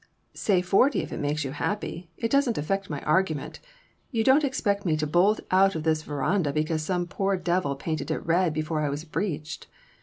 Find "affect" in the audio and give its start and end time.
2.57-2.89